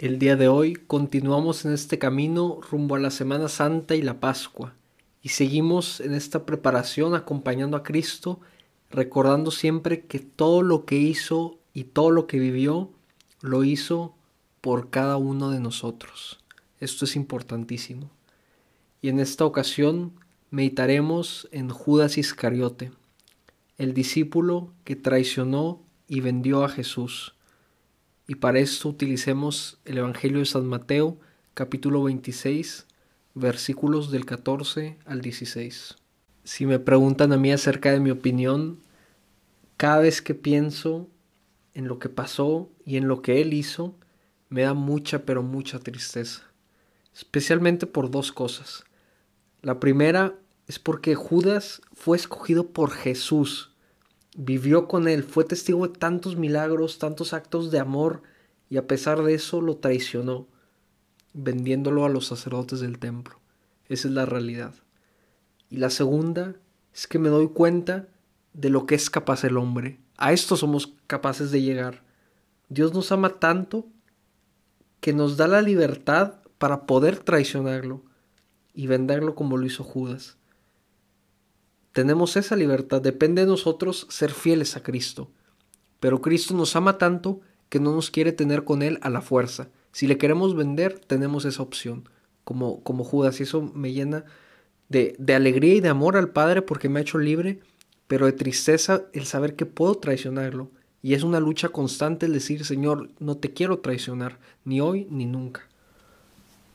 [0.00, 4.18] El día de hoy continuamos en este camino rumbo a la Semana Santa y la
[4.18, 4.72] Pascua
[5.20, 8.40] y seguimos en esta preparación acompañando a Cristo,
[8.90, 12.90] recordando siempre que todo lo que hizo y todo lo que vivió
[13.42, 14.14] lo hizo
[14.62, 16.40] por cada uno de nosotros.
[16.78, 18.08] Esto es importantísimo.
[19.02, 20.12] Y en esta ocasión
[20.50, 22.90] meditaremos en Judas Iscariote,
[23.76, 27.34] el discípulo que traicionó y vendió a Jesús
[28.30, 31.18] y para esto utilicemos el Evangelio de San Mateo,
[31.52, 32.86] capítulo 26,
[33.34, 35.96] versículos del 14 al 16.
[36.44, 38.78] Si me preguntan a mí acerca de mi opinión,
[39.76, 41.08] cada vez que pienso
[41.74, 43.96] en lo que pasó y en lo que él hizo,
[44.48, 46.44] me da mucha pero mucha tristeza,
[47.12, 48.84] especialmente por dos cosas.
[49.60, 50.36] La primera
[50.68, 53.69] es porque Judas fue escogido por Jesús
[54.36, 58.22] vivió con él, fue testigo de tantos milagros, tantos actos de amor,
[58.68, 60.46] y a pesar de eso lo traicionó,
[61.32, 63.40] vendiéndolo a los sacerdotes del templo.
[63.88, 64.74] Esa es la realidad.
[65.68, 66.54] Y la segunda
[66.94, 68.08] es que me doy cuenta
[68.52, 69.98] de lo que es capaz el hombre.
[70.16, 72.02] A esto somos capaces de llegar.
[72.68, 73.86] Dios nos ama tanto
[75.00, 78.02] que nos da la libertad para poder traicionarlo
[78.74, 80.36] y venderlo como lo hizo Judas.
[81.92, 85.30] Tenemos esa libertad, depende de nosotros ser fieles a Cristo.
[85.98, 89.68] Pero Cristo nos ama tanto que no nos quiere tener con Él a la fuerza.
[89.92, 92.08] Si le queremos vender, tenemos esa opción,
[92.44, 94.24] como, como Judas, y eso me llena
[94.88, 97.60] de, de alegría y de amor al Padre porque me ha hecho libre,
[98.06, 100.70] pero de tristeza el saber que puedo traicionarlo.
[101.02, 105.26] Y es una lucha constante el decir, Señor, no te quiero traicionar, ni hoy ni
[105.26, 105.68] nunca.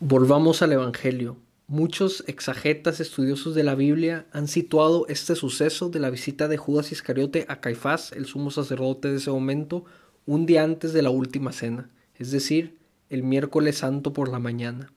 [0.00, 1.36] Volvamos al Evangelio.
[1.70, 6.90] Muchos exagetas estudiosos de la Biblia han situado este suceso de la visita de Judas
[6.90, 9.84] Iscariote a Caifás, el sumo sacerdote de ese momento,
[10.26, 12.76] un día antes de la última cena, es decir,
[13.08, 14.92] el miércoles santo por la mañana.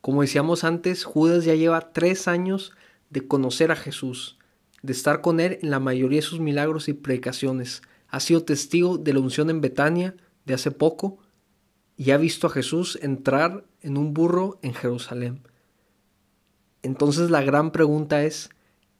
[0.00, 2.72] Como decíamos antes, Judas ya lleva tres años
[3.08, 4.38] de conocer a Jesús,
[4.82, 7.82] de estar con él en la mayoría de sus milagros y predicaciones.
[8.06, 11.18] Ha sido testigo de la unción en Betania de hace poco
[11.96, 15.49] y ha visto a Jesús entrar en un burro en Jerusalén.
[16.82, 18.50] Entonces la gran pregunta es,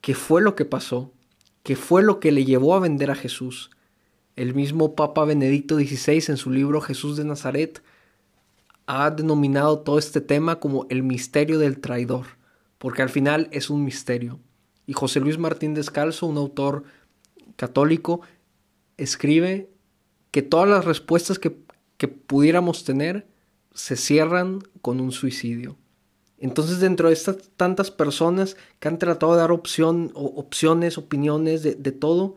[0.01, 1.11] ¿qué fue lo que pasó?
[1.63, 3.71] ¿Qué fue lo que le llevó a vender a Jesús?
[4.35, 7.83] El mismo Papa Benedicto XVI en su libro Jesús de Nazaret
[8.87, 12.25] ha denominado todo este tema como el misterio del traidor,
[12.77, 14.39] porque al final es un misterio.
[14.87, 16.83] Y José Luis Martín Descalzo, un autor
[17.55, 18.21] católico,
[18.97, 19.69] escribe
[20.31, 21.55] que todas las respuestas que,
[21.97, 23.27] que pudiéramos tener
[23.73, 25.77] se cierran con un suicidio.
[26.41, 31.75] Entonces, dentro de estas tantas personas que han tratado de dar opción, opciones, opiniones de,
[31.75, 32.35] de todo,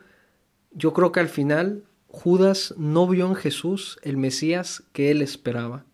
[0.72, 5.86] yo creo que al final Judas no vio en Jesús el Mesías que él esperaba.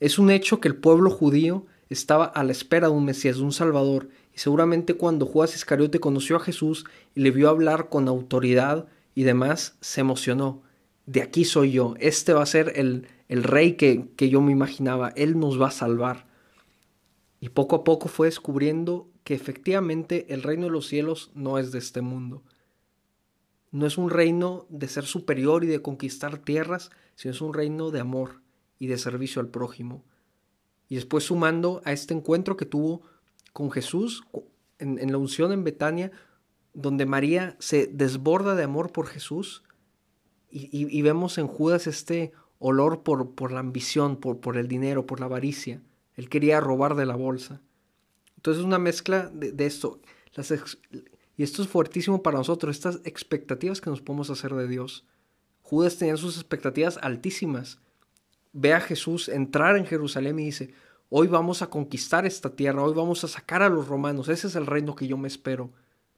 [0.00, 3.44] Es un hecho que el pueblo judío estaba a la espera de un Mesías, de
[3.44, 6.84] un Salvador, y seguramente cuando Judas Iscariote conoció a Jesús
[7.14, 10.62] y le vio hablar con autoridad y demás, se emocionó.
[11.06, 14.50] De aquí soy yo, este va a ser el, el rey que, que yo me
[14.50, 16.25] imaginaba, él nos va a salvar.
[17.46, 21.70] Y poco a poco fue descubriendo que efectivamente el reino de los cielos no es
[21.70, 22.42] de este mundo.
[23.70, 27.92] No es un reino de ser superior y de conquistar tierras, sino es un reino
[27.92, 28.42] de amor
[28.80, 30.02] y de servicio al prójimo.
[30.88, 33.02] Y después sumando a este encuentro que tuvo
[33.52, 34.24] con Jesús
[34.80, 36.10] en, la unción en Betania,
[36.74, 39.62] donde María se desborda de amor por Jesús,
[40.50, 45.80] y, vemos en Judas este olor por, la ambición, por el dinero, por la avaricia.
[46.16, 47.60] Él quería robar de la bolsa.
[48.36, 50.00] Entonces es una mezcla de, esto.
[51.36, 55.06] y esto es fuertísimo para nosotros, estas expectativas que nos podemos hacer de Dios.
[55.62, 57.80] Judas tenía sus expectativas altísimas.
[58.52, 60.72] Ve a Jesús entrar en Jerusalén y dice,
[61.10, 64.56] hoy vamos a conquistar esta tierra, hoy vamos a sacar a los romanos, ese es
[64.56, 65.70] el reino que yo me espero,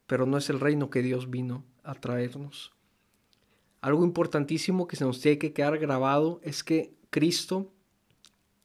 [0.07, 2.73] pero no es el reino que Dios vino a traernos.
[3.81, 7.73] Algo importantísimo que se nos tiene que quedar grabado es que Cristo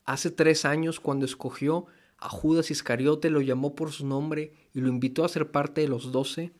[0.05, 1.85] Hace tres años, cuando escogió
[2.17, 5.87] a Judas Iscariote, lo llamó por su nombre y lo invitó a ser parte de
[5.87, 6.53] los doce,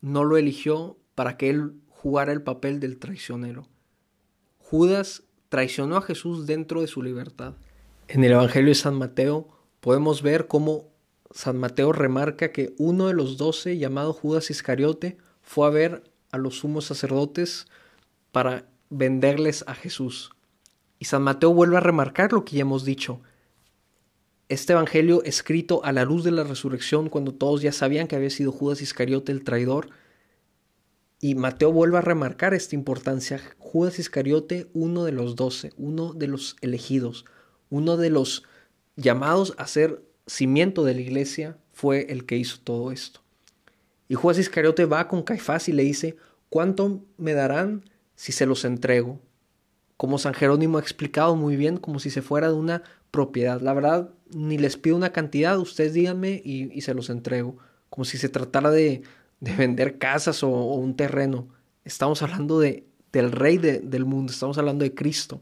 [0.00, 3.68] no lo eligió para que él jugara el papel del traicionero.
[4.58, 7.54] Judas traicionó a Jesús dentro de su libertad.
[8.08, 9.48] En el Evangelio de San Mateo
[9.80, 10.92] podemos ver cómo
[11.30, 16.38] San Mateo remarca que uno de los doce, llamado Judas Iscariote, fue a ver a
[16.38, 17.66] los sumos sacerdotes
[18.32, 20.32] para venderles a Jesús.
[21.02, 23.20] Y San Mateo vuelve a remarcar lo que ya hemos dicho.
[24.48, 28.30] Este Evangelio escrito a la luz de la resurrección, cuando todos ya sabían que había
[28.30, 29.88] sido Judas Iscariote el traidor,
[31.18, 33.40] y Mateo vuelve a remarcar esta importancia.
[33.58, 37.24] Judas Iscariote, uno de los doce, uno de los elegidos,
[37.68, 38.44] Uno de los
[38.94, 43.22] llamados a ser cimiento de la iglesia fue el que hizo todo esto.
[44.06, 46.14] Y Judas Iscariote va con Caifás y le dice,
[46.48, 49.18] ¿cuánto me darán si se los entrego?
[49.96, 53.60] Como San Jerónimo ha explicado muy bien, como si se fuera de una propiedad.
[53.60, 57.56] La verdad, ni les pido una cantidad, ustedes díganme y, se los entrego.
[57.90, 59.02] Como si se tratara de,
[59.40, 61.48] vender casas o, un terreno.
[61.84, 65.40] Estamos hablando de, del rey del mundo, estamos hablando de Cristo.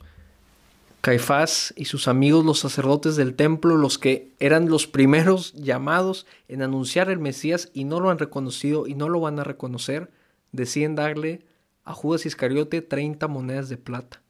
[1.01, 6.61] Caifás y sus amigos los sacerdotes del templo, los que eran los primeros llamados en
[6.61, 10.11] anunciar el Mesías y no lo han reconocido y no lo van a reconocer,
[10.53, 11.47] deciden darle
[11.85, 14.21] a Judas Iscariote 30 monedas de plata,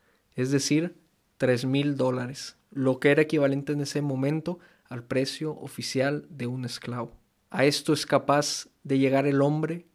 [0.40, 0.96] es decir,
[1.38, 4.58] 3 mil dólares, lo que era equivalente en ese momento
[4.88, 7.12] al precio oficial de un esclavo.
[7.50, 9.86] A esto es capaz de llegar el hombre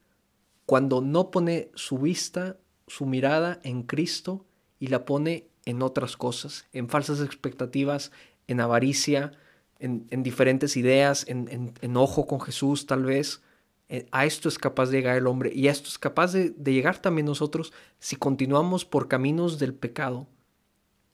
[0.66, 2.58] cuando no pone su vista,
[2.88, 4.46] su mirada en Cristo
[4.80, 8.12] y la pone en otras cosas, en falsas expectativas,
[8.48, 9.32] en avaricia,
[9.80, 13.42] en, diferentes ideas, en, enojo con Jesús tal vez.
[13.88, 16.54] Eh, a esto es capaz de llegar el hombre y a esto es capaz de
[16.58, 20.28] llegar también nosotros si continuamos por caminos del pecado.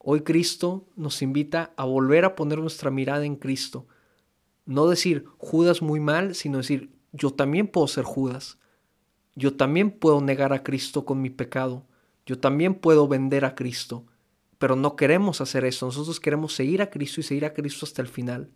[0.03, 3.85] Hoy Cristo nos invita a volver a poner nuestra mirada en Cristo.
[4.65, 8.57] No decir Judas muy mal, sino decir yo también puedo ser Judas.
[9.35, 11.85] Yo también puedo negar a Cristo con mi pecado.
[12.25, 14.05] Yo también puedo vender a Cristo.
[14.57, 18.01] Pero no queremos hacer eso, nosotros queremos seguir a Cristo y seguir a Cristo hasta
[18.01, 18.49] el final.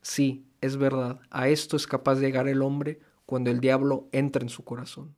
[0.00, 4.42] Sí, es verdad, a esto es capaz de llegar el hombre cuando el diablo entra
[4.42, 5.14] en su corazón.